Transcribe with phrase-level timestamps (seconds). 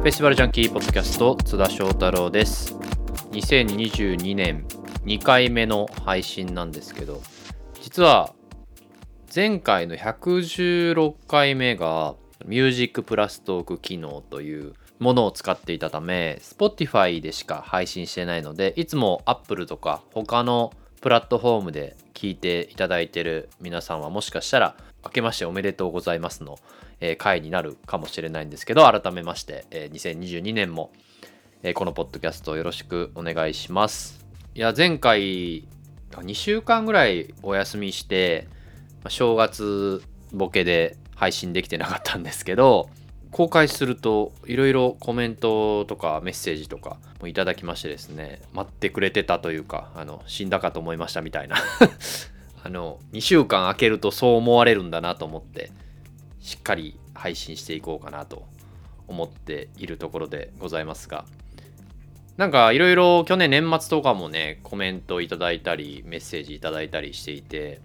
[0.00, 2.74] フェスティバルジャンキーポッドキャスト津田翔太郎です。
[3.32, 4.64] 2022年
[5.04, 7.20] 2回目の配信なんですけど
[7.82, 8.32] 実は
[9.34, 12.14] 前回の116回目が
[12.46, 20.72] ミュージックプラストーク機能というものを使っていたため Spotify でしか配信してないのでいつも Apple とか他の
[21.02, 26.58] プラットフォームで聞いていただいてる皆さんはもしかしたら明けましておめでとうございますの、
[27.00, 30.90] えー、回になるかもしれないんですけど改めまして、えー、2022年も、
[31.62, 34.24] えー、このポッドキャストよろしくお願いします。
[34.54, 35.68] いや前回
[36.10, 38.48] 2週間ぐらいお休みして
[39.08, 42.90] 正月ボケで配信できてなかったんですけど
[43.30, 51.56] 公開するといろいろコメントとかメッセージとかもいただきましてですね待ってくれてたというかあの死んだかと思いましたみたいな。
[52.62, 55.70] あの2週間空けるとそう思われるんだなと思って
[56.40, 58.46] しっかり配信していこうかなと
[59.08, 61.24] 思っているところでございますが。
[62.36, 67.82] なんかいろいろ去年年末とかもねコメントいただいたりメッセージいただいたりしていて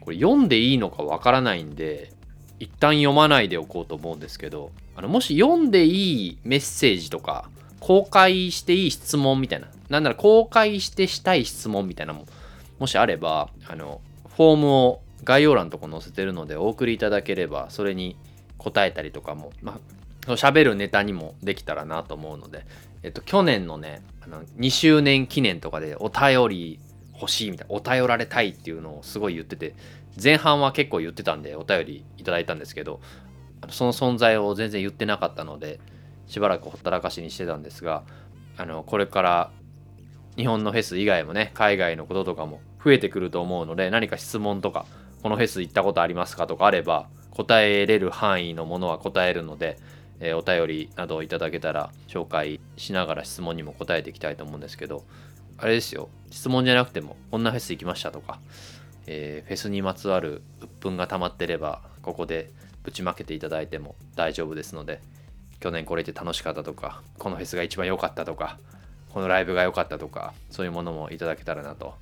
[0.00, 2.10] これ読んでいいのかわからないんで
[2.58, 7.50] 一旦読まないでおこうと思うんですけどあのもし読んでいいメッセージとか
[7.80, 12.24] 公開していい質問みたいななんなら公開してしたい質問みたいなも
[12.78, 14.00] もしあればあの
[14.38, 18.16] フォームを概要欄のとこ載せてるのでお送りいただければそれに
[18.56, 19.80] 答えたりとかもま
[20.28, 22.64] あ喋るネタにもできたらなと思うので、
[23.02, 26.80] えっと、去年のねあの2周年記念とかでお便り
[27.14, 29.74] 欲しいみたいなお便られたいっていうのをすごい言ってて
[30.22, 33.00] 前半は結構言ってたんでお便りいただいたんですけど
[33.70, 35.80] その存在を全然言ってなかったので
[36.28, 38.04] しばらくほったらかしにしてたんですが
[38.56, 39.50] あのこれから
[40.36, 44.86] 日本のフェス以外もね海外のこととかも増えてくると思うので何か質問とか
[45.22, 49.78] このフェス行ったことありますかとかあれば答えれる範囲のものは答えるので、
[50.20, 55.04] えー、お便りなどをいただけたら紹介しながら質問にも答えていきたいと思うんですけど
[55.56, 58.38] あれですよ質問じゃなくてもこんなフェス行きましたとか
[59.10, 62.50] えー、フェスにまつわる鬱憤が溜まってればここで
[62.84, 65.00] ぶちまけていただいても大丈夫ですので
[65.60, 68.58] 去年これで楽しかったとかこのフェスが一番良かったとか
[69.08, 71.94] このライブが良かったとかそういうものもいただけたらなと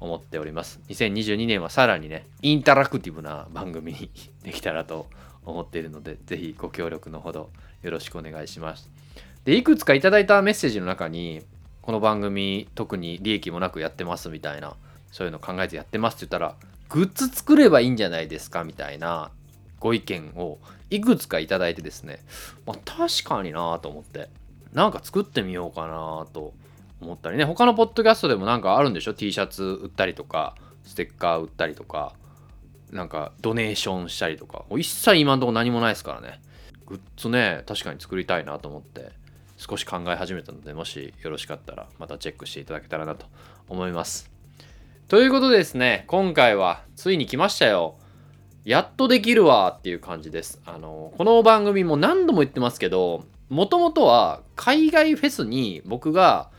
[0.00, 0.80] 思っております。
[0.88, 4.10] 2022年はさらにねインタラクティブな番組に
[4.42, 5.06] できたらと
[5.44, 7.50] 思っているのでぜひご協力のほど
[7.82, 8.90] よろしくお願いします。
[9.44, 11.42] でいくつかいただいたメッセージの中に
[11.82, 14.74] この番組特に利益もなくやってますみたいな
[15.12, 16.56] そういうの考えてやってますって言ったら
[16.88, 19.30] グッズ作ればいいんじゃないですかみたいな
[19.80, 22.20] ご意見をいくつかいただいてですね、
[22.66, 24.30] まあ、確かになと思って
[24.72, 26.54] なんか作ってみようかなと
[27.00, 27.44] 思ったりね。
[27.44, 32.14] 他のポッドキャストでもなんかあるんでしょ？T シャツ売ったりとかステッカー売ったりとか
[32.90, 34.64] なんかドネーションしたりとか。
[34.76, 36.40] 一切今んとこ何もないですからね。
[36.86, 39.12] グッズね確かに作りたいなと思って
[39.56, 43.26] 少し考え始めたのでもしよろしかったらまたチェックしていただけたらなと
[43.68, 44.30] 思います。
[45.08, 47.98] ということでですね、今回はついに来ましたよ。
[48.64, 50.60] やっとできるわっていう感じです。
[50.64, 56.50] あの、この番組も何度も言ってますけど、もともとは海外フェスに僕が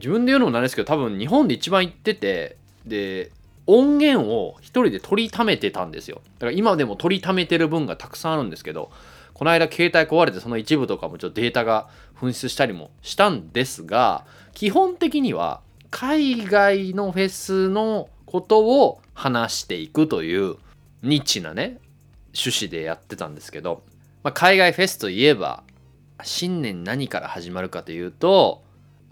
[0.00, 2.56] 自分で言うのもなんですけど、多分日本で一番行ってて、
[2.86, 3.30] で、
[3.66, 6.22] 音源を一人で取りためてたんですよ。
[6.38, 8.90] だから今でも取りためてる分がたくさんあるんですけど、
[9.34, 11.88] この間携帯壊れてその一部とかもちょっとデータが
[12.20, 14.24] 紛失したりもしたんですが、
[14.54, 20.56] 基本的には海外のフェスのことを話していくという
[21.02, 21.78] ニッチなね
[22.34, 23.82] 趣旨でやってたんですけど、
[24.22, 25.62] まあ、海外フェスといえば
[26.22, 28.62] 新年何から始まるかというと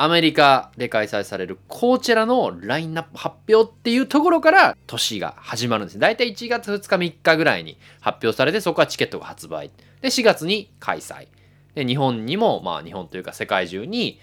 [0.01, 5.99] アメリカで開催されるこちらのラインナップ発表っていうところから年が始まるんです。
[5.99, 9.73] だいたい1月2日3日ぐらいに発表されてそこはチケットが発売。
[10.01, 11.27] で4月に開催。
[11.75, 14.21] で日本にもまあ日本というか世界中に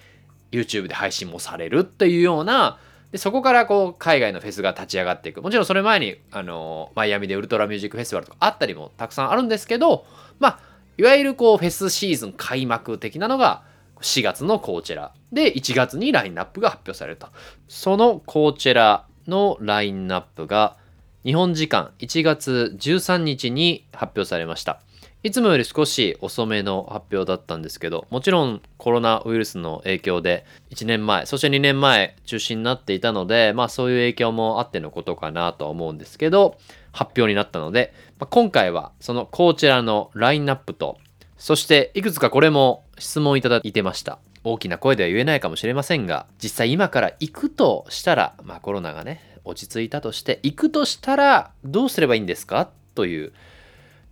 [0.53, 2.80] YouTube で配信もされるっていうような
[3.12, 10.06] でそこからこう海外のフェスが立ち上がっていくもちろんそれ前にあのマイアミでウルトラミュージックフェスティバルとかあったりもたくさんあるんですけど
[10.39, 10.60] まあ
[10.98, 13.63] いわゆるこうフェスシーズン開幕的なのが
[14.01, 15.13] 4月のコーチェラ。
[15.31, 17.27] で1月にラインナップが発表されると
[17.68, 20.77] そのコーチェラのラインナップが
[21.24, 24.81] 日本時間1月13日に発表されました。
[25.24, 36.59] いつもより少し遅めの発表だったんですけど、もちろんコロナウイルスの影響で1年前、そして2年前中止になっていたので、まあそういう影響もあってのことかなとは思うんですけど、
[36.92, 41.00] 発表になったので、まあ、今回はそのこちらのラインナップと、
[41.37, 44.19] そしていくつかこれも質問いただいてました。
[44.43, 52.69] 大きな声では言えないかもしれませんが、実際今から行くとしたら、まあコロナがね、落ち着いたとして、行くとしたらどうすればいいんですか？
[52.93, 53.33] という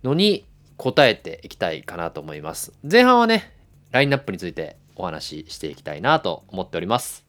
[0.02, 0.44] のに
[0.76, 2.72] 答えていきたいかなと思います。
[2.82, 3.52] 前半はね、
[3.90, 7.24] ラインナップについてお話ししていきたいなと思っております。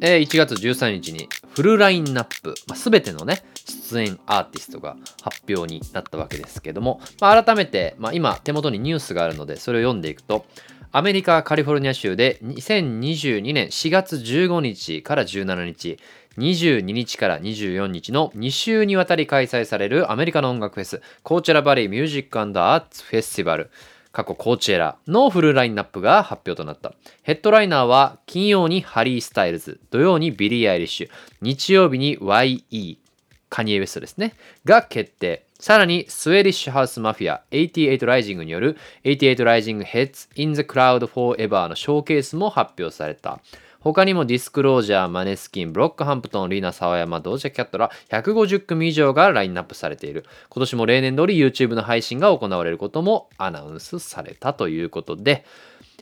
[0.00, 10.46] えー、1月13日にフルラインナップ、まあ、全てのね、出演アーティストが発表になったわけですけども、まあ、改めて、まあ、今手元にニュースがあるのでそれを読んでいくと、
[10.90, 15.98] アメリカ・カリフォルニア州で2022年4月15日から17日、
[16.38, 23.70] 22日から24日の2週にわたり開催されるアメリカの音楽フェス、コーチェラバリーミュージックアーツフェスティバル。
[24.14, 26.94] 過去コーチェラのフルラインナップが発表となった。
[27.24, 32.98] ヘッドライナーは金曜にハリー・スタイルズ、土曜にビリー・アイリッシュ、日曜日に YE、
[33.50, 34.34] カニエ・ウェストですね、
[34.64, 35.46] が決定。
[35.58, 43.40] さらに、スウェディッシュハウスマフィア88ライジングによる88ライジング Head in the Clouds Forever のショーケースも発表された。
[43.84, 50.24] 他にもディスクロージャー、マネスキン、ブロックハンプトン、リーナ、サワヤマ、ドージャキャットら150組以上がラインナップされている。
[50.48, 55.44] 今年も例年通り YouTube の配信が行われることもアナウンスされたということで、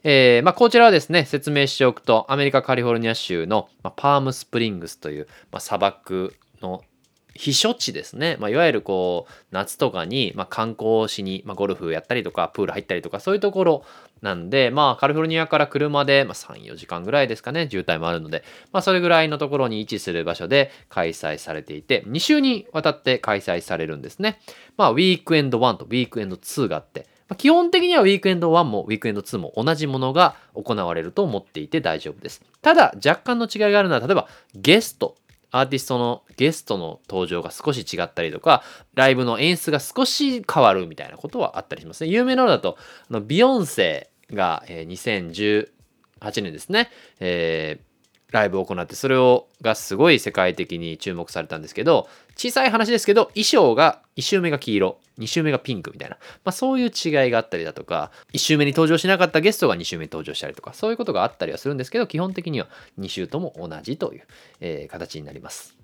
[0.04, 6.84] えーまあ、こちらはですね、説明しておくと、アメリカ・カリフォルニア州の、まあ、パームスプリングスという、まあ、砂漠の
[7.34, 13.84] 避暑地ですね、まあ、いわゆるこう夏とかに、まあ、観光しに、まあ、ゴルフやったりとかプール入ったりとかそういうところ
[14.22, 24.38] なんで、まあ、カリフォルニアから車で、まあ、3、4時間ぐらいですかね、渋滞もあるので、まあ、それぐらいのところに位置する場所で開催されていて、2週にわたって開催されるんですね。
[24.76, 32.42] まあ、ウィークエンド1とウィークエンド2があって、ま、基本的にはウィークエンド1もウィークエンド2も同じものが行われると思っていて大丈夫です。
[32.60, 35.16] ただ、若干の違いがあるのは、例えばゲスト
[35.52, 38.62] アーティストのゲストの登場が少し違ったりとか、
[38.94, 42.10] ライブの演出が少し変わるみたいなことはあったりしますね。
[42.10, 42.76] 有名なのだと、
[43.10, 45.68] あのビヨンセが、えー、
[46.20, 46.90] 2018年ですね、
[47.20, 47.91] えー
[48.32, 62.68] ライブを行ってそれをがすごい世界的に注目されたんですけど小さい話ですけど衣装が1周目が黄色2周目がピンクみたいな、まあ、そういう違いがあったりだとか1周目に登場しなかったゲストが2周目に登場したりとかそういうことがあったりはするんですけど基本的には
[62.98, 64.22] 2周とも同じという、
[64.60, 65.76] えー、形になります。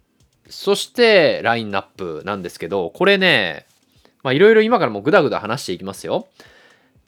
[0.49, 3.67] そしてラインナップなんですけどこれね
[4.25, 6.27] いろいろ今からもぐだぐだ話していきますよ。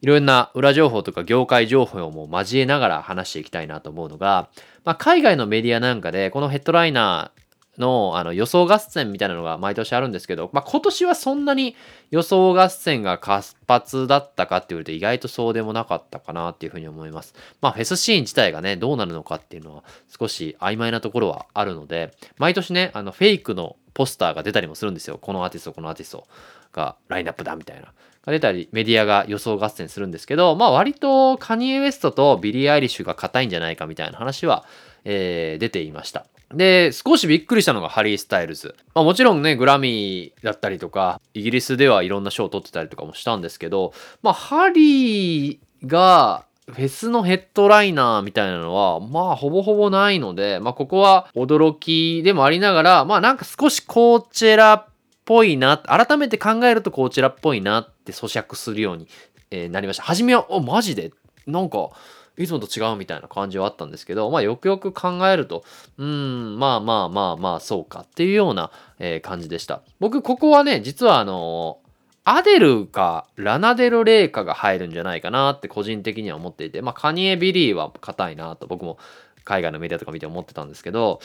[0.03, 4.49] いろんな裏情報とか業界情報も交えながら話していきたいなと思うのが、
[4.85, 7.41] まあ、海外のメディアなんかでこのヘッドライナー
[7.81, 11.75] のあの予想合戦みたいなのが毎年あるんですけど、まあ、今年はそんなに
[12.11, 17.35] 予想合戦が活発だったかって言われて意外とそうでもなかったかなっていうふうに思います。
[17.61, 26.27] まあフェスシーン自体がねどうなるのかっていうのは少し曖昧なところはあるので毎年ねあのフェイクのポスターが出たりもするんですよこのアーティストこのアーティスト
[26.73, 27.93] がラインナップだみたいな
[28.25, 34.65] が出たりメディアが予想合戦するんですけどまあ割とカニエ・ウエストとビリー・アイリッシュが硬いんじゃないかみたいな話は、
[35.05, 36.27] えー、出ていました。
[36.55, 54.87] で少しびっくりしたのがハリー・スタイルズ、まあ、もちろんねグラミーだったりとかイギリスではいろんな賞を取ってたりとかもしたんですけどまあハリーがフェスのヘッドライナーみたいなのは、まあ、ほぼほぼないので、まあ、ここは驚きでもありながら、まあ、なんか少しコーチェラっ
[55.25, 59.09] ぽいな、改めて考えるとコーチェラっぽいなって咀嚼するように、
[59.51, 60.03] えなりました。
[60.03, 61.13] 初めは、お、マジで？
[61.47, 61.91] なんか、
[62.37, 65.65] いつもと違うみたいな感じはあったんですけど、まあ、よくよく考えると、
[65.99, 69.83] うん、まあまあまあまあ、そうかっていうような、え、感じでした。
[69.99, 71.81] 僕、ここはね、実はあの
[72.25, 78.99] アデルかラナデル・レイカが入るんじゃないかなって個人的には思っていて、まあ、カニエ・ビリーは硬いなと僕も
[79.45, 81.21] 海外のメディアとか見て思ってたんですけど、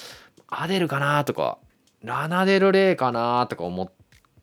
[0.48, 1.60] アデルかなとか、
[2.02, 3.92] ラナデル・レイかなとか思っ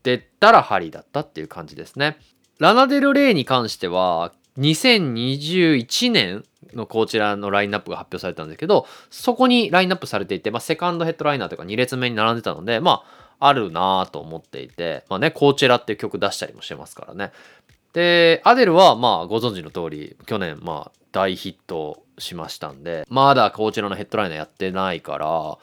[0.02, 2.18] てたらハリーだったっていう感じですね。
[2.62, 13.02] ラナデル・レイに関しては、2021年のこちらのラインナップが発表されたんですけど、そこにラインナップされていて、まあ、セカンドヘッドライナーとか2列目に並んでたので、ま
[13.40, 17.32] あ、あるなぁと思っていて、まあね、コーチェラっていう曲出したりもしてますからね。
[17.94, 25.58] で、アデルはまあご存知の通り、去年まあ大ヒットしましたんで、まだコーチェラのヘッドライナーやってないから、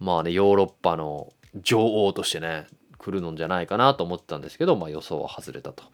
[0.00, 2.66] まあね、ヨーロッパの女王としてね、
[2.98, 5.84] 来るのんじゃないかなと思ってたんですけど、まあ予想は外れたと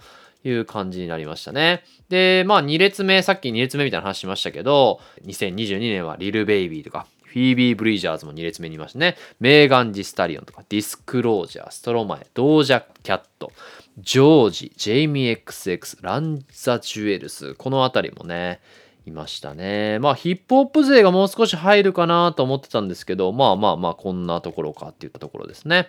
[0.44, 1.84] いう感じになりましたね。
[2.08, 9.16] で、まあ2列目、さっき2列目みたいな話しましたけど、2022年はリルベイビーとか、フィービー・ブリージャーズも2列目にいましたね。
[9.40, 13.52] メーガン・ジ・スタリオンとか、ディスクロージャー、ストロマエ、ドージャ・キャット、
[13.98, 18.60] ジョージ、ジェイミー XX、ランザ・ジュエルス、この辺りもね、
[19.06, 19.98] いましたね。
[19.98, 25.88] まあヒップホップ勢がもう少し入るかなと思ってたんですけど、まあまあまあこんなところかっていったところですね。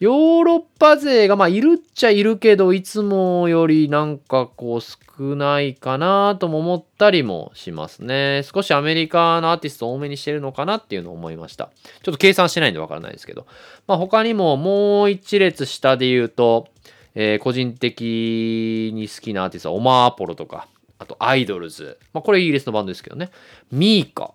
[0.00, 8.42] ヨーロッパ勢がまあいるっちゃいるけど、いつもよりなんかこう少ないかなとも思ったりもしますね。
[8.42, 11.70] 少しアメリカのアーティスト多めにしてるのかなっていうのを思いました。
[12.02, 13.46] ちょっと計算してないんでわからないですけど。
[13.86, 16.68] まあ他にももう一列下で言うと、
[17.14, 20.66] えー、個人的に好きなアーティストはオマーポロとか、
[20.98, 21.98] あとアイドルズ。
[22.12, 23.30] まあ、これイギリスのバンドですけどね。
[23.70, 24.32] ミーカ、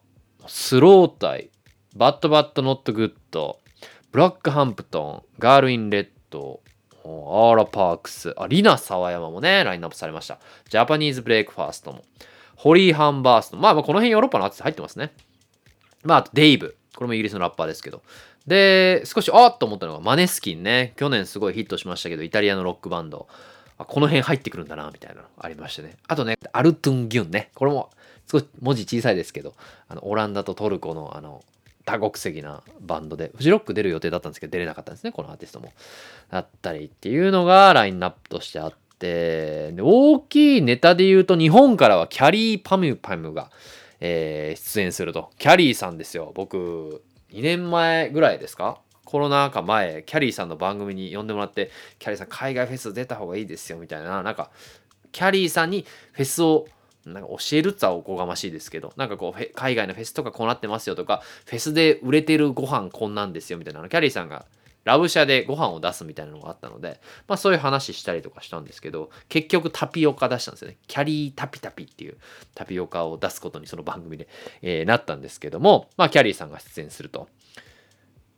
[0.48, 1.50] スロータイ、
[1.96, 3.60] バッドバッドノットグッド、
[4.12, 6.62] ブロックハンプトン、ガールインレッド、
[7.04, 10.39] アーラパークス、あ、リナ・サワヤマもね、ラインナップされました。
[10.68, 12.04] ジャパニーズブレイクファーストも。
[12.56, 13.58] ホリー・ハンバーストーン。
[13.58, 15.13] まあ、まあこの辺ヨーロッパのアーティスト入ってますね。
[16.04, 16.75] まあ、あとデイブ。
[16.96, 18.01] これもイギリスのラッパーですけど。
[18.48, 20.94] で、少しあっと思ったのがマネスキンね。
[20.98, 23.28] 去年すごいヒットしましたけど、イタリアのロックバンド。
[23.78, 25.98] この辺入ってくるんだな、みたいなのありましてね。
[26.08, 27.51] あとね、アルトゥン・ギュンね。
[27.54, 27.92] これも
[28.30, 29.54] 少し文字小さいですけど、
[29.88, 31.44] あのオランダとトルコのあの
[31.89, 35.74] 多国籍なバンドで、フジロック出る予定だったんですけど、出れなかったんですね、このアーティストも。
[36.29, 43.50] だったりっていうのがラインナップとしてあって、で大きいネタで言うと、日本からはキャリー・パムパムが、
[44.01, 45.31] えー、出演すると。
[45.39, 46.31] キャリーさんですよ。
[46.36, 48.79] 僕、2年前ぐらいですか？
[49.05, 54.51] コロナ禍前、キャリーさんの番組に呼んでもらって、キャリーさん海外フェス出た方がいいですよみたいな、なんか、
[55.12, 56.67] キャリーさんにフェスを
[57.06, 64.46] なんか教えるっつはおこがましいですけど、なんかこう、海外のフェスとかこうなってますよとか、フェスで売れてるご飯こんなんですよみたいなの、キャリーさんが
[64.84, 70.77] ラブシャでご飯を出すみたいなのがあったので、まあそういう話したりとかしたんですけど、結局タピオカ出したんですよね。
[70.88, 72.18] キャリータピタピっていう
[72.56, 74.27] タピオカを出すことにその番組で、
[74.62, 77.27] えー、なったんですけども、まあキャリーさんが出演すると。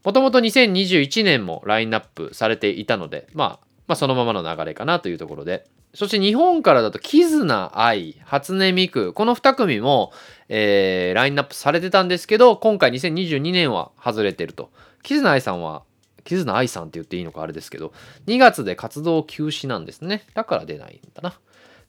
[0.04, 10.14] もともと2021年もラインナップされていたので、まあ、まあ、そのままの流れかなというところで、そして日本からだと、キズナ愛、初音ミク、この2組も、
[10.48, 14.72] えー、ラインナップされてたんですけど、今回2022年は外れてると。
[15.04, 15.84] キズナ愛さんは、
[16.24, 17.92] キズナ愛さんって言っていいのかあれですけど、
[18.28, 20.24] 2月で活動休止なんですね。
[20.36, 21.38] だから出ないんだな。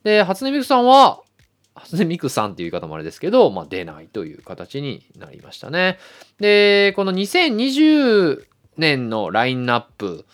[0.02, 1.20] で、初音ミクさんは、
[1.76, 6.00] 初音ミクさんっていう言い方もあれですけど、まあ、出ないという形になりましたね。
[6.40, 8.44] で、この2020
[8.76, 10.26] 年のラインナップ、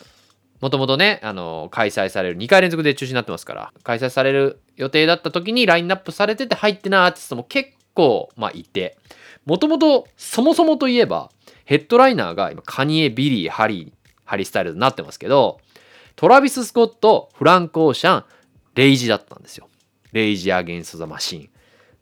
[0.60, 8.98] もともとね、あの、開催される、2回連続で中止になってますから、開催される予定だった時にラインナップされてて入ってないアーティストも結構、まあ、いて、
[9.46, 11.30] もともと、そもそもといえば、
[11.64, 15.60] ヘッドライナーが今、カニエ、ビリー、ハリー、ハリースタイルになってますけど、
[16.16, 18.24] トラビス・スコット、フランク・オーシャン、
[18.74, 19.68] レイジだったんですよ。
[20.12, 21.50] レイジ・アゲンスト・ザ・マシン。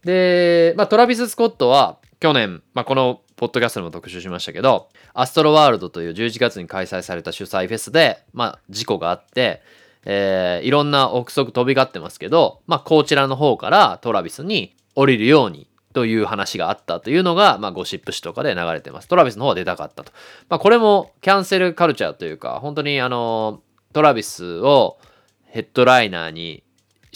[0.05, 9.62] で、まあ、トラビス・スコットは去年、まあ、このポッドキャストでも特集しましたけど、アストロワールドという11月に開催された主催フェスで、まあ、事故があって、
[10.07, 19.09] えー、いろんな憶測飛び交ってますけど、まあ、こちらの方からトラビスに降りるようにという話があったというのが、まあ、ゴシップ誌とかで流れてます。
[19.09, 20.12] トラビスの方は出たかったと。
[20.49, 23.62] まあ、これもキャンセルカルチャーというか、本当にあの、
[23.93, 24.99] トラビスを
[25.47, 26.62] ヘッドライナーに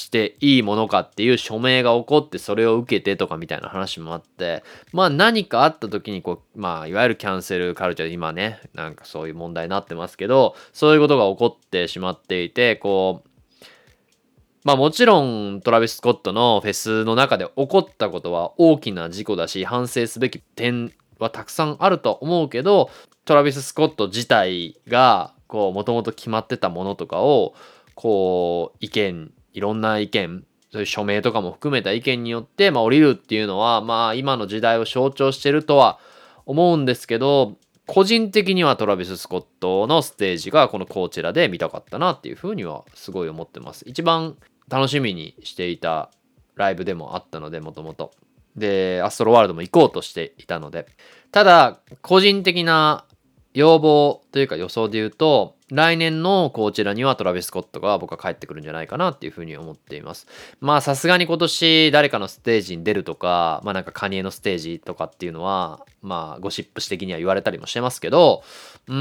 [0.00, 13.28] していいものかっていう署名が起こってそれを受けてとかみたいな話もあってまあ何かあった時にこうまあいわゆるキャンセルカルチャーで今ねなんかそういう問題になってますけどそういうことが起こってしまっていてこう
[14.64, 22.90] まあもちろんトラビス・スコットのフェスの中で起こったことは大きな事故だし反省すべき点はたくさんあると思うけど
[23.24, 27.54] トラビス・スコット自体がこうもともと決まってたものとかを
[27.94, 35.98] こう意見いろんな意見、そういう署名とかも含めた意見によって、まあ、降りるっていうのは、まあ、今の時代を象徴してるとは
[36.46, 43.84] 思うんですけど、個人的にはトラビス・スコットのステージがこのコーチラで見たかったなっていうふうにはすごい思ってます。
[43.86, 44.36] 一番
[44.68, 46.10] 楽しみにしていた
[46.54, 48.12] ライブでもあったので、もともと。
[48.54, 50.86] で、アストロワールドも行こうとしていたので。
[51.32, 53.04] ただ、個人的な
[53.52, 60.26] 要望というか予想で言うと、来年のこちらにはトラビス・コットが僕は帰ってくるんじゃないかなっていうふうに思っています。
[60.60, 68.42] まあさすがに今年誰かのステージに出るとか、まあなんかカニエのステージとかっていうのは、まあゴシップ誌的には言われたりもしてますけど、
[68.88, 68.94] うー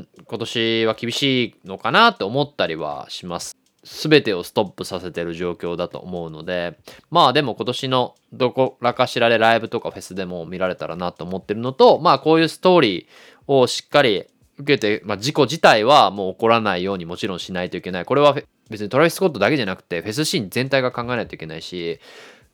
[0.00, 3.56] ん、今年は厳しいのかなって思ったりはします。
[3.84, 6.78] 全てをストップさせてる状況だと思うので、
[7.10, 13.06] まあでも今年のどこらかしらでライブとかフェスでも見られたらなと思ってるのと、まあこういうストーリー
[13.46, 14.24] をしっかり
[14.58, 18.04] 受けて、まあ、事故自体はもう起こらないようにもちろんしないといけない。
[18.04, 18.36] これは
[18.70, 22.00] 別にトラビス・スコットだけじゃなくて、フェスシーン全体が考えないといけないし、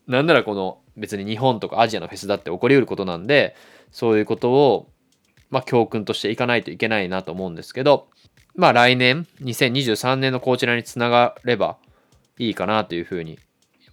[0.07, 3.55] なんならこの別に日本とかアジアのフェスだって起こりうることなんで、
[3.93, 4.91] そういうことを、
[5.51, 8.09] まあ、教訓としていかないといけないなと思うんですけど、
[8.55, 11.77] まあ来年、2023年のこちらにつながれば
[12.39, 13.39] いいかなというふうに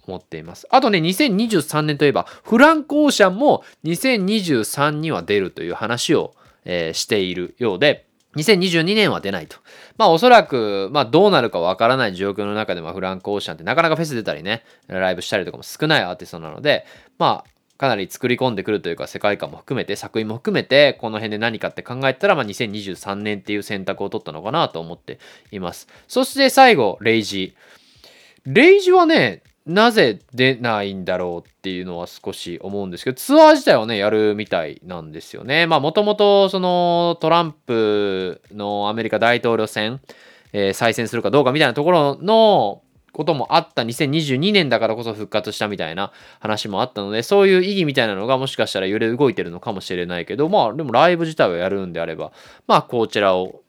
[0.06, 0.66] 思っています。
[0.70, 6.34] あとね、2023年といえば、フランク・オーシャンも2023には出るという話を
[6.64, 9.56] えー、しているようで、2022年は出ないと。
[9.96, 16.84] まあおそらく、まあどうなるかわからない状況の中で、まあフランク・オーシャンってなかなかフェス出たりね、ライブしたりとかも少ないアーティストなので、
[17.18, 25.20] まあかなり作り込んでくるというか世界観も含めて作品も含めてこの辺で何かって考えたら、まあ、2023年っていう選択を取ったのかなと思って
[25.52, 25.86] います。
[26.08, 27.54] そして最後、レイジ。
[28.44, 35.66] レイジはね、なぜ出ないんだろうっていうのは少し思うんですけど、ツアー自体はね、やるみたいなんですよね。
[35.66, 40.00] まあもともとそのトランプのアメリカ大統領選、
[40.54, 42.82] えー、再選するかどうかみたいなところの
[43.12, 52.32] こともあった2022年だからこそ復活したみたいな話もあったので、そういう意義みたいなのがもしかしたら揺れ動いてるのかもしれないけど、まあでもライブ自体をやるんであれば、
[52.66, 53.60] まあこちらを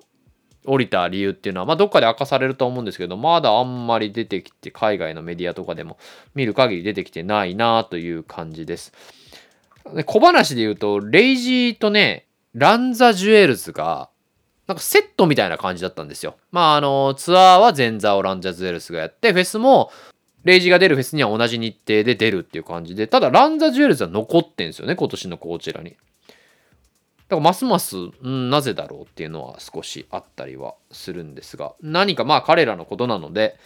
[0.69, 5.97] 降りた理由っていうのは、まあ、どっかで明かされると思うんですけど、まだあんまり出てきて、海外のメディアとかでも
[6.35, 8.93] 見る限り出てきてないなという感じです。
[9.95, 14.09] で小話で言うと、レイジーとね、ランザ・ジュエルズが、
[14.67, 16.35] なんかセットみたいな感じだったんですよ。
[16.51, 19.91] まあ、あの、ツアーは前座をランザ・ジュエルズがやって、フェスも、
[20.43, 25.95] レイジーが出るフェスには同じ日程で出るっていう感じで、ただランザ・ジュエルズは残ってんですよね、今年のこちらに。
[27.29, 33.57] だからますます、うん、なぜだろうっていうのは少しあったりはするんですが、何かまあ彼らのことなので、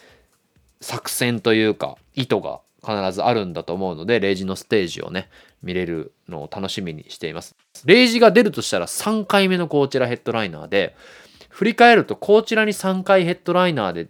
[0.81, 5.29] 作戦というか意図が必ずあるんだと思うので、レイジのステージをね、
[5.61, 7.55] 見れるのを楽しみにしています。
[7.85, 10.95] レイジが出るとしたら3回目のコーチェラヘッドライナーで、
[11.47, 14.07] 振り返るとコーチェラに3回ヘッドライナーで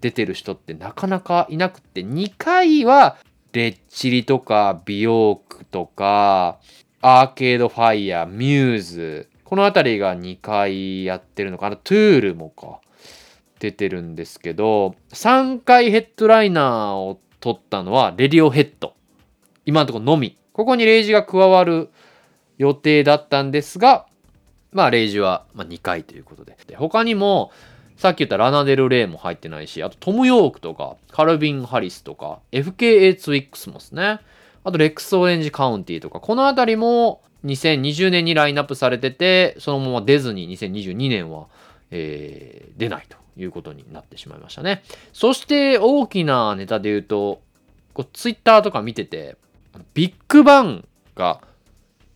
[0.00, 3.16] 出てる人ってなかなかいなくて、2回は
[3.52, 6.58] レッチリとか美容区とか、
[7.00, 11.76] アーケードファイヤー、ミューズ、この辺りが2回やってるのかな。
[11.76, 12.80] トゥールもか。
[13.58, 18.94] 出てるんですけど、3回ヘッドライナーを取ったのはレディオヘッド。
[19.66, 20.38] 今のところのみ。
[20.52, 21.90] ここにレイジが加わる
[22.56, 24.06] 予定だったんですが、
[24.72, 26.56] まあレイジは2回ということで。
[26.66, 27.50] で他にも、
[27.96, 34.20] さっき言ったラナデル・レイも入ってないし、あとトム・ヨークとか、カルビン・ハリスとか、FKA ツイックスもですね。
[34.68, 41.46] あとレックスオレンジカウンティとか、この辺りも2020年にラインナップされてて、そのまま出ずに2022年は、
[41.90, 44.82] えー、出ないということになってしまいましたね。
[45.14, 47.40] そして大きなネタで言うと、
[47.94, 49.38] こうツイッターとか見てて、
[49.94, 51.40] ビッグバンが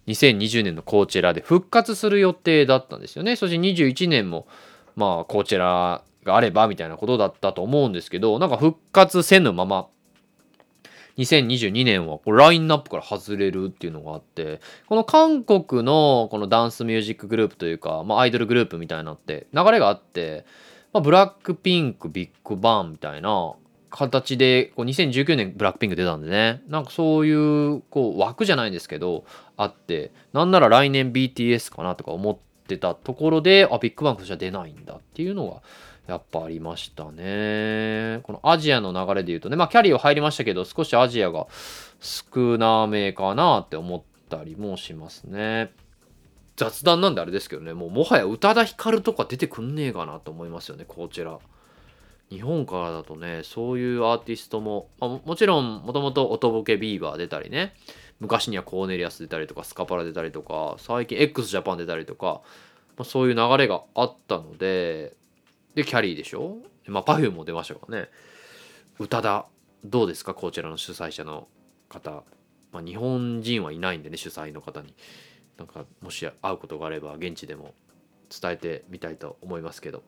[0.08, 3.36] 2020年のコーチェラで復活する予定だったんですよね。
[3.36, 4.46] そして21年も、
[4.94, 9.88] まあ、コーチェラがあればみたいなことだったと思うんですけど、なんか復活せぬまま
[11.18, 20.46] 2022年はこうラインナップから外れるっていうのがあってこの韓国のこのダンスミュージックグループというか、まあ、アイドルグループみたいなって流れがあって、
[20.92, 23.54] まあ、ブラックピンクビッグバンみたいな
[23.90, 26.62] 形でこう2019年ブラックピンク出たんでね。
[26.66, 29.24] なんかそういうこう枠じゃないんですけど
[29.56, 35.62] あってなんなら来年 BTS かなとか思ってたところであビッグバンクじゃ出ないんだっていうのが
[36.06, 38.20] やっぱありましたね。
[38.24, 41.46] このアジアの流れで言うとね、まあキャリーは入りましたけど、少しアジアが
[42.00, 45.72] 少なめかなって思ったりもしますね。
[46.56, 51.38] 雑談なんであれですけどね、もうもはや宇多田ヒカルとか出てくんねえかなと思いますよね、コーチェラ。
[52.30, 57.74] 日本からだとね、そういうアーティストも、まあ、もちろんもともとおとぼけビ～バ～出たりね、
[58.20, 62.40] 昔にはコーネリアス出たりとか、スカパラ出たりとか、最近 x ジャパン出たりとか、
[62.96, 65.14] まあ、そういう流れがあったので、
[65.74, 66.58] で、きゃりーでしょ？
[66.86, 68.08] まあ、パフュームも出ましたからね。
[68.98, 69.46] 宇多田、
[69.84, 70.34] どうですか？
[70.34, 71.48] コーチェラの主催者の
[71.88, 72.24] 方。
[72.72, 74.94] まあ、日本人はいないんでね、主催の方に。
[75.58, 77.74] なんか、もし会うことがあれば、現地でも
[78.30, 80.02] 伝えてみたいと思いますけど。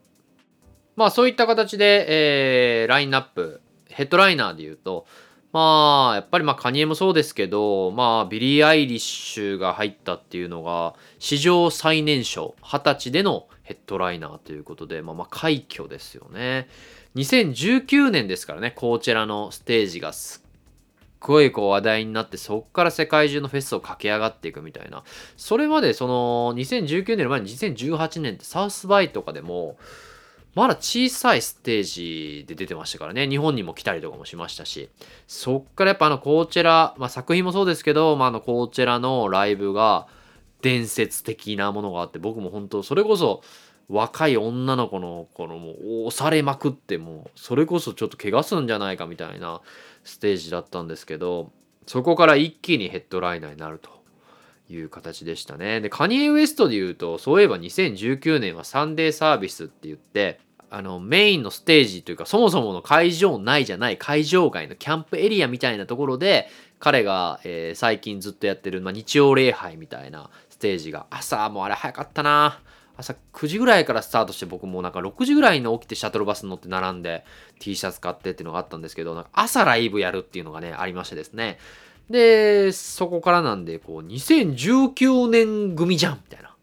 [0.96, 5.06] まあ、そういった形で、えー、ラインナップ、ヘッドライナーで言うと、
[5.54, 16.66] まあ、やっぱりまあ、カニエもそうですけど、まあ、ビリー・アイリッシュが入ったっていうのが、史上最年少、二十歳でのヘッドライナーということで、まあ、まあ快挙ですよね。
[17.14, 20.50] 2019年ですからね、こちらのステージがすっ
[21.20, 25.04] ごいこう話題になって、そこから世界中のフェスを駆け上がっていくみたいな。
[25.36, 29.76] それまでその2019年の前に2018年ってサウスバイとかでも、
[30.54, 33.28] まだ小さいステージで出てましたからね。
[33.28, 34.88] 日本にも来たりとかもしましたし。
[35.26, 40.06] そっからやっぱあのコーチェラ、まあ作品もそうですけど、まああのコーチェラのライブが、
[40.64, 43.42] 伝説的なものがあって僕も本当それこそ
[43.90, 49.60] 若い女の子のこのもう押されまくってもうそれこそちょっと怪我すんじゃないかみたいな
[50.04, 51.52] ステージだったんですけど
[51.86, 53.90] そこから一気にヘッドライナーになると
[54.68, 55.80] いう形でしたね。
[55.80, 66.48] でカニエ・ウエストで言うとそういえば2019年はサンデーサービスって言ってあのメインのステージというかそもそもの会場内じゃない会場外のキャンプエリアみたいなところで
[66.80, 72.60] 彼が、えー、最近ずっとやってる、まあ、日曜礼拝みたいなステージが朝もうあれ早かったな。
[72.96, 77.24] 朝9時ぐらいからスタートして僕もなんか6時ぐらいに起きてシャトルバスに乗って並んで
[77.58, 81.58] T シャツ買ってっていうのがあったんですけどなんか朝ライブやるっていうのがねありましてですね。
[82.10, 86.54] でそこからなんでこう2019年組じゃんみたいな。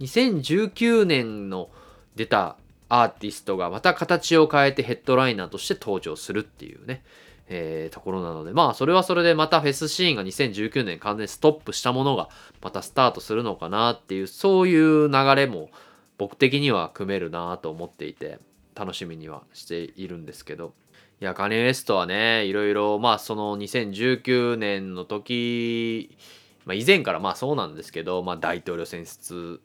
[0.00, 1.70] 2019年の
[2.16, 2.56] 出た
[2.88, 7.02] アーティストがまた形を変えてヘッドライナーとして登場するっていうね、
[7.48, 12.28] えー、ところなのでまあそれはそれでまたフェスシーンが2019年完全にストップしたものが
[12.60, 15.70] またスタートするのかなっていうそういう流れも
[16.18, 18.38] 僕的には組めるなと思っていて
[18.74, 20.74] 楽しみにはしているんですけど。
[21.22, 26.16] いやカニエ・ウエストはねいろいろまあその2019年の時、
[26.64, 29.60] まあ、以前からまあそうなんですけど、まあ、大統領選出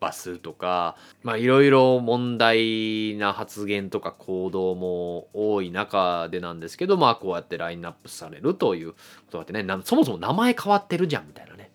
[0.00, 8.98] バスとかまあいろいろ問題な発言とか行動も多い中でなんですけどまあこうやってラインナップされるというこ
[9.30, 11.70] とがあってねそもそも名前変わってるじゃんみたいなね。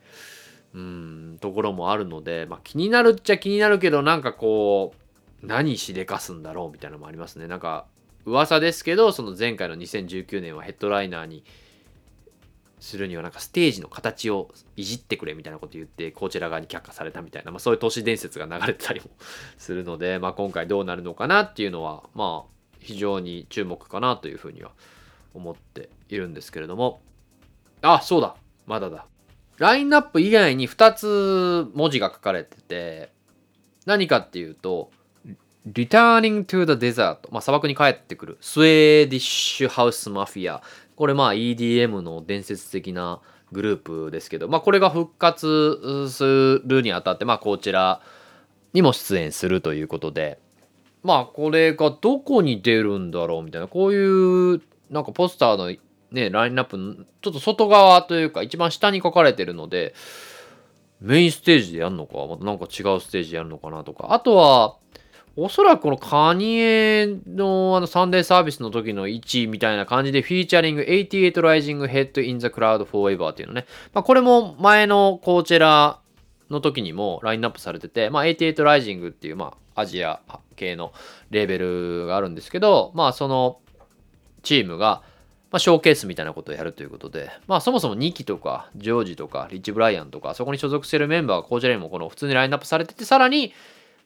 [0.74, 4.94] うんところもあるので、まあ、気になるっちゃ気になるけどなんかこ
[5.42, 7.48] う何しでかすんだろうみたいなのもありますね。
[7.48, 7.86] なんか
[8.26, 11.44] 噂ですけどその前回の2019年はヘッドライナーに
[12.80, 19.08] するにはなんかステージの形をいじってくれみたいなこと言ってこちら側に却下されたみたいな、まあ、そういう都市伝説が流れてたりも
[19.58, 24.72] するので、まあ、今回どうなるのかなっていうのはまあ非常に注目かなというふうには
[25.36, 27.02] 思っているんですけれども。
[27.84, 28.36] あそうだ。
[28.66, 29.06] まだだ。
[29.58, 33.12] ラインナップ以外に2つ文字が書かれてて
[33.86, 34.92] 何かっていうと
[35.68, 38.38] Returning to the Desert、まあ、砂漠に帰ってくる。
[38.42, 40.64] スウェーディッシュハウスマフィア
[40.96, 43.22] これまあ EDM の伝説的な
[43.52, 48.02] グループですけど、まあ、これが復活するにあたって、まあ、こちら
[48.74, 50.40] にも出演するということで
[51.04, 55.76] まあこれがどこに出るんだろうみたいなこういうなんかポスターの
[56.12, 59.94] ねラインナップちょっと外側というか一番下に書かれてるので
[61.02, 62.26] メインステージでやるのか？
[62.28, 64.14] またなんか違うステージでやるのかなとか。
[64.14, 64.78] あとは
[65.36, 73.66] おそらくこのカニエのあのサンデーサービスの時の1位みたいな感じでフィーチャリング88 Rising Head in the Cloud Forever っていうのね。
[73.94, 76.00] まあ、これも前のこちら
[76.50, 80.20] の時にもラインナップされてて、まあ、88 Rising っていうまあアジア
[80.58, 80.92] 系の
[81.30, 83.60] レーベルがあるんですけど、まあその
[84.44, 85.02] チームが
[85.52, 93.54] まあ、ショーケースみたいなことをやるということで、まあそもそもニキとかジョージとかリッチ・ブライアンとかそこに所属してるメンバーがこちらにもこの普通にラインナップされてて、さらに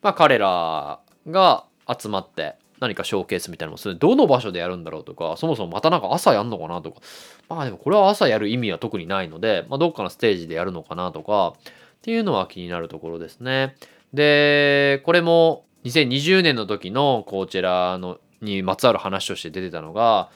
[0.02, 3.96] まあ彼らが集まって何かショーケースみたいなのもする。
[3.96, 7.00] どの場所でやるんだろうとかそもそもまたなんか朝やんのかなとか。
[7.48, 11.54] まあでもこれは朝やる意味は特にないので、まあ、どっかのステージでやるのかなとかっ
[12.02, 13.76] ていうのは気になるところですね。
[14.12, 20.28] でこれも2020年の時のこちらのにまつわる話として出てたのが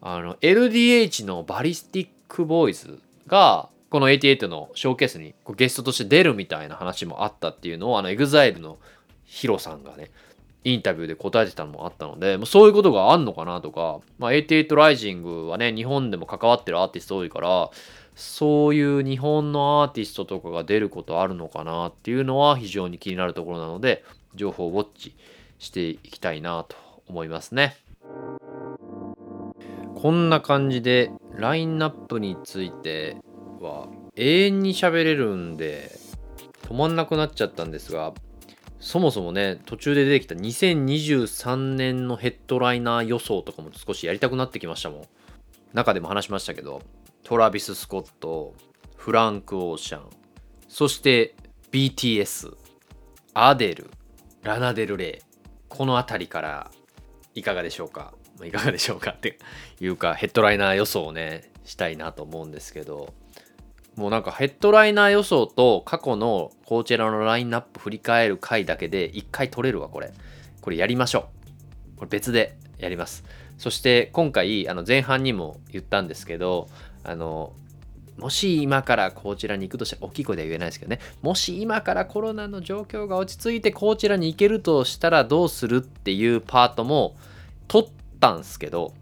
[0.00, 8.78] あの LDH のバリスティックボーイズがこの88のショーケースにゲストとして出るみたいな話もあったっていうのをあの EXILE の
[9.24, 10.10] ヒロさんがね
[10.64, 17.70] インタビューで答えてたのもあったので、そういうことがあんのかなとか、まあ、88ライジングはね、日本でも関わってるアーティスト多いから、
[18.14, 25.14] そういう日本のアーティストとかが出ることあるのかなっていうのは非常に気になるところなので、情報をウォッチ
[25.58, 26.76] していきたいなと
[27.08, 27.76] 思いますね。
[29.94, 33.16] こんな感じで、ラインナップについて
[33.60, 35.90] は永遠に喋れるんで、
[36.68, 38.12] 止まんなくなっちゃったんですが、
[38.82, 45.02] そもそもね、途中で出てきた2023年のヘッドライナー予想とかも少しやりたくなってきましたもん。
[45.72, 46.82] 中でも話しましたけど、
[47.22, 48.54] トラビス・スコット、
[48.96, 50.10] フランク・オーシャン、
[50.68, 51.36] そして
[51.70, 52.56] BTS、
[53.34, 53.88] アデル、
[54.42, 55.22] ラナデル・レイ、
[55.68, 56.72] この辺りから
[57.36, 58.14] いかがでしょうか？
[58.42, 59.38] いかがでしょうかって
[59.80, 63.14] いうか、ヘッドライナー予想をね、したいなと思うんですけど、
[63.96, 70.12] もうなんかヘッドライナー予想と過去のこちらのラインナップ振り返る回だけで1回取れるわこれ。
[70.60, 71.28] これやりましょ
[71.96, 71.98] う。
[71.98, 73.24] これ別でやります。
[73.58, 76.68] そして今回あの前半にも言ったんですけど
[77.04, 77.52] あの
[78.18, 81.00] もし今からこちらに行くとしたら大きい声では言えないですけどね。
[81.20, 87.16] もし今からコロナの状況が落ち着いてこちらに行けるとしたらどうするっていうパートも
[87.68, 88.94] 取ったんですけど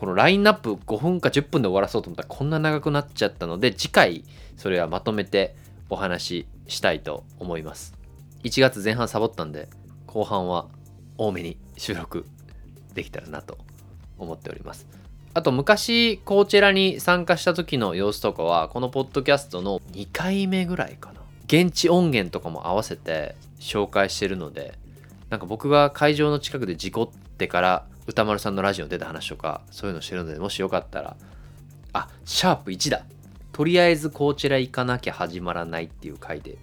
[0.00, 4.24] このラインナップ5分か10分で終わらそうと思ったらこんな長くなっちゃったので次回
[4.56, 5.54] それはまとめて
[5.90, 7.92] お話ししたいと思います。
[8.42, 9.68] 1月前半サボったんで
[10.06, 10.68] 後半は
[11.18, 12.24] 多めに収録
[12.94, 13.58] できたらなと
[14.16, 14.86] 思っております。
[15.34, 21.20] あと昔こちらに参加した時の様子とかはこのポッドキャストの2回目ぐらいかな。
[21.44, 24.78] 現地音源とかも合わせて紹介してるので
[25.28, 31.16] なんか僕が会場の近くで事故ってから歌丸さんのラジオ出た話とかそういうのしてるのでもしよかったら
[31.92, 33.04] あシャープ1だ。
[33.52, 36.56] とりあえずこちら行かなきゃ始まらないっていう回で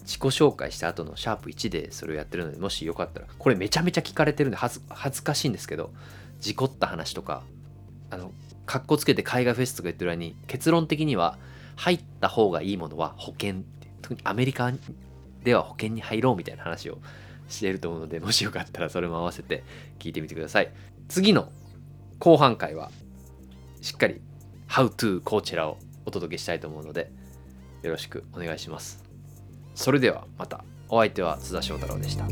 [0.00, 5.68] 自己紹介した後のシャープ1でそれをやってるのでもしよかったらこれめちゃめちゃ聞かれてるんで恥ずかしいんです。
[5.68, 5.92] けど
[6.40, 7.42] 事故った話とか
[8.10, 8.32] あの
[8.64, 11.38] かっこつけて海外フェスとか言ってる間に結論的には
[11.76, 13.62] 入った方がいいものは保険
[14.02, 14.72] 特にアメリカ
[15.42, 16.98] では保険に入ろうみたいな話を
[17.50, 19.64] していると思うのでもしよかったらそれも合わせて
[19.98, 20.72] 聞いてみてください。
[21.08, 21.50] 次の
[22.18, 22.90] 後半回は
[23.80, 24.20] しっかり
[24.68, 27.10] How to コーチェラをお届けしたいと思うので
[27.82, 29.02] よろしくお願いします。
[29.74, 30.64] それではまた。
[30.92, 32.26] お相手は津田翔太郎でした。